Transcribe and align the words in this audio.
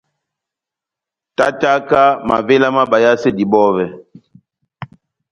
Tátáka 1.37 2.01
mavéla 2.27 2.69
má 2.75 2.83
bayasedi 2.91 3.43
bɔvɛ. 3.51 3.85